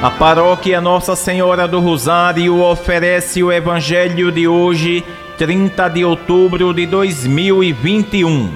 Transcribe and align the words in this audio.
A 0.00 0.12
paróquia 0.12 0.80
Nossa 0.80 1.16
Senhora 1.16 1.66
do 1.66 1.80
Rosário 1.80 2.62
oferece 2.62 3.42
o 3.42 3.50
Evangelho 3.50 4.30
de 4.30 4.46
hoje, 4.46 5.04
30 5.36 5.88
de 5.88 6.04
outubro 6.04 6.72
de 6.72 6.86
2021. 6.86 8.54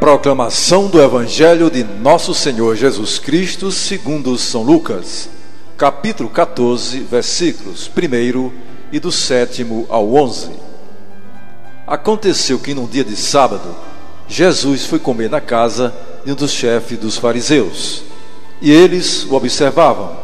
Proclamação 0.00 0.88
do 0.88 1.02
Evangelho 1.02 1.70
de 1.70 1.84
Nosso 1.84 2.32
Senhor 2.32 2.74
Jesus 2.76 3.18
Cristo, 3.18 3.70
segundo 3.70 4.38
São 4.38 4.62
Lucas, 4.62 5.28
capítulo 5.76 6.30
14, 6.30 7.00
versículos 7.00 7.90
1 7.94 8.50
e 8.90 8.98
do 8.98 9.12
7 9.12 9.66
ao 9.90 10.14
11. 10.14 10.52
Aconteceu 11.86 12.58
que 12.58 12.72
num 12.72 12.86
dia 12.86 13.04
de 13.04 13.16
sábado, 13.16 13.76
Jesus 14.26 14.86
foi 14.86 14.98
comer 14.98 15.28
na 15.28 15.42
casa 15.42 15.92
de 15.94 16.13
um 16.32 16.34
dos 16.34 16.50
chefes 16.50 16.98
dos 16.98 17.16
fariseus. 17.16 18.02
E 18.60 18.70
eles 18.70 19.24
o 19.24 19.34
observavam. 19.34 20.16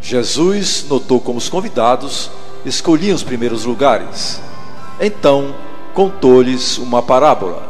Jesus 0.00 0.86
notou 0.88 1.20
como 1.20 1.38
os 1.38 1.48
convidados 1.48 2.30
escolhiam 2.64 3.14
os 3.14 3.22
primeiros 3.22 3.64
lugares. 3.64 4.40
Então 5.00 5.54
contou-lhes 5.94 6.78
uma 6.78 7.02
parábola. 7.02 7.62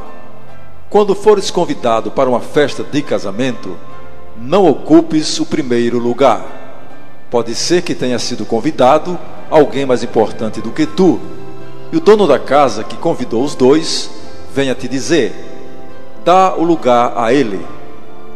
Quando 0.91 1.15
fores 1.15 1.51
convidado 1.51 2.11
para 2.11 2.29
uma 2.29 2.41
festa 2.41 2.83
de 2.83 3.03
casamento, 3.03 3.77
não 4.37 4.67
ocupes 4.67 5.39
o 5.41 5.47
primeiro 5.47 5.99
lugar. 5.99 6.45
Pode 7.31 7.55
ser 7.55 7.83
que 7.83 7.95
tenha 7.95 8.19
sido 8.19 8.47
convidado 8.47 9.19
alguém 9.51 9.85
mais 9.85 10.03
importante 10.03 10.61
do 10.61 10.71
que 10.71 10.87
tu, 10.87 11.21
e 11.93 11.97
o 11.97 12.01
dono 12.01 12.27
da 12.27 12.39
casa 12.39 12.85
que 12.85 12.97
convidou 12.97 13.43
os 13.43 13.55
dois 13.55 14.11
venha 14.55 14.75
te 14.75 14.89
dizer: 14.89 15.48
dá 16.29 16.55
o 16.55 16.63
lugar 16.63 17.15
a 17.17 17.33
ele. 17.33 17.65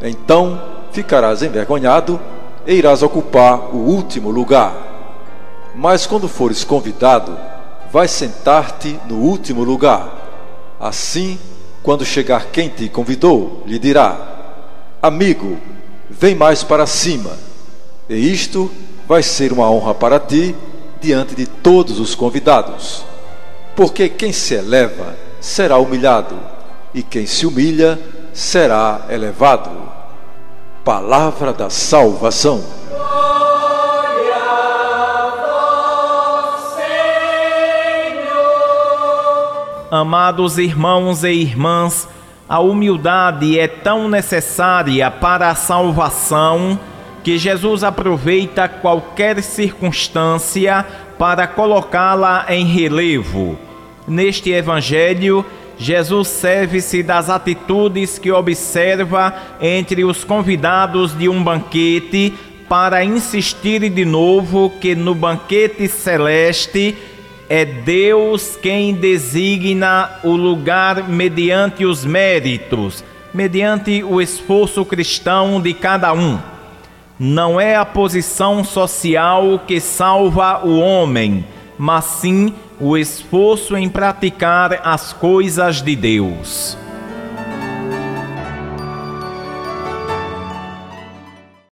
Então 0.03 0.59
ficarás 0.93 1.43
envergonhado 1.43 2.19
e 2.67 2.73
irás 2.73 3.03
ocupar 3.03 3.69
o 3.71 3.77
último 3.77 4.31
lugar. 4.31 4.73
Mas 5.75 6.07
quando 6.07 6.27
fores 6.27 6.65
convidado, 6.65 7.37
vai 7.93 8.09
sentar-te 8.09 8.99
no 9.07 9.17
último 9.17 9.63
lugar. 9.63 10.09
Assim, 10.81 11.39
quando 11.83 12.03
chegar 12.03 12.47
quem 12.47 12.71
te 12.71 12.89
convidou, 12.89 13.63
lhe 13.67 13.79
dirá: 13.79 14.17
Amigo, 15.03 15.59
vem 16.09 16.35
mais 16.35 16.63
para 16.63 16.87
cima. 16.87 17.33
E 18.09 18.17
isto 18.17 18.71
vai 19.07 19.23
ser 19.23 19.53
uma 19.53 19.71
honra 19.71 19.93
para 19.93 20.19
ti 20.19 20.57
diante 20.99 21.35
de 21.35 21.47
todos 21.47 22.01
os 22.01 22.15
convidados. 22.15 23.05
Porque 23.77 24.09
quem 24.09 24.33
se 24.33 24.55
eleva 24.55 25.15
será 25.43 25.77
humilhado 25.77 26.62
e 26.95 27.03
quem 27.03 27.27
se 27.27 27.47
humilha 27.47 27.99
será 28.33 29.03
elevado. 29.09 29.71
Palavra 30.85 31.53
da 31.53 31.71
salvação. 31.71 32.63
Amados 39.91 40.57
irmãos 40.57 41.23
e 41.23 41.31
irmãs, 41.31 42.09
a 42.49 42.61
humildade 42.61 43.59
é 43.59 43.69
tão 43.69 44.09
necessária 44.09 45.11
para 45.11 45.51
a 45.51 45.55
salvação 45.55 46.81
que 47.23 47.39
Jesus 47.39 47.85
aproveita 47.85 48.69
qualquer 48.69 49.43
circunstância 49.43 50.85
para 51.19 51.47
colocá-la 51.47 52.47
em 52.49 52.65
relevo. 52.65 53.59
Neste 54.09 54.51
evangelho, 54.51 55.45
Jesus 55.83 56.29
serve-se 56.29 57.03
das 57.03 57.29
atitudes 57.29 58.17
que 58.17 58.31
observa 58.31 59.35
entre 59.61 60.05
os 60.05 60.23
convidados 60.23 61.13
de 61.19 61.29
um 61.29 61.43
banquete 61.43 62.33
para 62.69 63.05
insistir 63.05 63.91
de 63.91 64.05
novo 64.05 64.71
que 64.81 64.95
no 64.95 65.13
banquete 65.13 65.89
celeste 65.89 66.97
é 67.49 67.65
Deus 67.65 68.57
quem 68.63 68.95
designa 68.95 70.09
o 70.23 70.37
lugar 70.37 71.09
mediante 71.09 71.85
os 71.85 72.05
méritos, 72.05 73.03
mediante 73.35 74.05
o 74.05 74.21
esforço 74.21 74.85
cristão 74.85 75.61
de 75.61 75.75
cada 75.75 76.13
um. 76.13 76.39
Não 77.19 77.61
é 77.61 77.75
a 77.75 77.85
posição 77.85 78.63
social 78.63 79.61
que 79.67 79.81
salva 79.81 80.65
o 80.65 80.79
homem, 80.79 81.45
mas 81.77 82.05
sim 82.05 82.55
o 82.83 82.97
esforço 82.97 83.77
em 83.77 83.89
praticar 83.89 84.81
as 84.83 85.13
coisas 85.13 85.81
de 85.81 85.95
Deus. 85.95 86.77